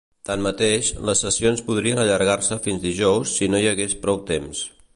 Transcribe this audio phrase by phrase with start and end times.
[0.27, 4.65] Tanmateix, les sessions podrien allargar-se fins dijous si no hi hagués prou temps.